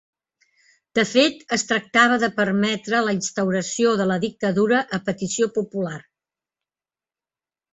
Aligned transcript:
De 0.99 1.01
fet, 1.09 1.43
es 1.57 1.65
tractava 1.71 2.17
de 2.23 2.29
permetre 2.39 3.01
la 3.09 3.13
instauració 3.17 3.93
de 4.01 4.09
la 4.13 4.17
dictadura 4.27 4.81
a 4.99 5.01
petició 5.11 5.51
popular. 5.59 5.97